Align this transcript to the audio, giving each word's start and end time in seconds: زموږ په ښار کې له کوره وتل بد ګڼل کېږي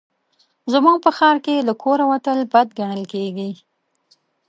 زموږ 0.73 0.97
په 1.05 1.11
ښار 1.17 1.37
کې 1.45 1.65
له 1.67 1.73
کوره 1.83 2.05
وتل 2.11 2.39
بد 2.53 2.67
ګڼل 2.79 3.03
کېږي 3.13 3.51